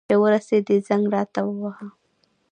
[0.09, 1.87] چي ورسېدې، زنګ راته ووهه.